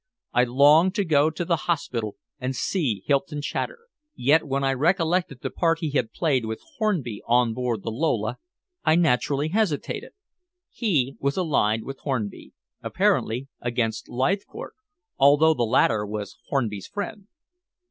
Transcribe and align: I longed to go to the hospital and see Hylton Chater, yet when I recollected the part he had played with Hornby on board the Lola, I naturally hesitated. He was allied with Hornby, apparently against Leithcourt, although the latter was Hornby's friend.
I 0.33 0.45
longed 0.45 0.95
to 0.95 1.05
go 1.05 1.29
to 1.29 1.45
the 1.45 1.55
hospital 1.69 2.15
and 2.39 2.55
see 2.55 3.03
Hylton 3.05 3.41
Chater, 3.43 3.77
yet 4.15 4.47
when 4.47 4.63
I 4.63 4.73
recollected 4.73 5.41
the 5.41 5.51
part 5.51 5.77
he 5.77 5.91
had 5.91 6.11
played 6.11 6.43
with 6.43 6.59
Hornby 6.79 7.21
on 7.27 7.53
board 7.53 7.83
the 7.83 7.91
Lola, 7.91 8.39
I 8.83 8.95
naturally 8.95 9.49
hesitated. 9.49 10.13
He 10.71 11.17
was 11.19 11.37
allied 11.37 11.83
with 11.83 11.99
Hornby, 11.99 12.51
apparently 12.81 13.47
against 13.59 14.09
Leithcourt, 14.09 14.73
although 15.19 15.53
the 15.53 15.61
latter 15.67 16.03
was 16.03 16.35
Hornby's 16.49 16.87
friend. 16.87 17.27